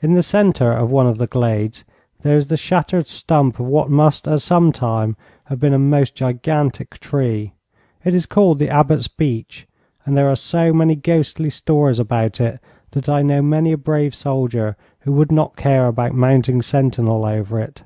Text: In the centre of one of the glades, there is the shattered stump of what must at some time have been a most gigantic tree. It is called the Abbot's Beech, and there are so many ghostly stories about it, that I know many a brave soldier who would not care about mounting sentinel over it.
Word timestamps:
In 0.00 0.14
the 0.14 0.22
centre 0.22 0.72
of 0.72 0.90
one 0.90 1.06
of 1.06 1.18
the 1.18 1.26
glades, 1.26 1.84
there 2.22 2.38
is 2.38 2.48
the 2.48 2.56
shattered 2.56 3.06
stump 3.06 3.60
of 3.60 3.66
what 3.66 3.90
must 3.90 4.26
at 4.26 4.40
some 4.40 4.72
time 4.72 5.14
have 5.44 5.60
been 5.60 5.74
a 5.74 5.78
most 5.78 6.14
gigantic 6.14 6.98
tree. 7.00 7.52
It 8.02 8.14
is 8.14 8.24
called 8.24 8.60
the 8.60 8.70
Abbot's 8.70 9.08
Beech, 9.08 9.68
and 10.06 10.16
there 10.16 10.30
are 10.30 10.36
so 10.36 10.72
many 10.72 10.96
ghostly 10.96 11.50
stories 11.50 11.98
about 11.98 12.40
it, 12.40 12.60
that 12.92 13.10
I 13.10 13.20
know 13.20 13.42
many 13.42 13.72
a 13.72 13.76
brave 13.76 14.14
soldier 14.14 14.74
who 15.00 15.12
would 15.12 15.30
not 15.30 15.54
care 15.56 15.86
about 15.86 16.14
mounting 16.14 16.62
sentinel 16.62 17.26
over 17.26 17.60
it. 17.60 17.84